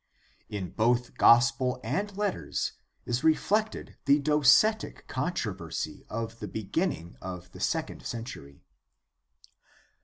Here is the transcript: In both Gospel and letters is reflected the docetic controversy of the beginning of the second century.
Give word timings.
In 0.49 0.71
both 0.71 1.15
Gospel 1.19 1.79
and 1.83 2.17
letters 2.17 2.71
is 3.05 3.23
reflected 3.23 3.97
the 4.05 4.19
docetic 4.19 5.05
controversy 5.07 6.07
of 6.09 6.39
the 6.39 6.47
beginning 6.47 7.17
of 7.21 7.51
the 7.51 7.59
second 7.59 8.03
century. 8.03 8.63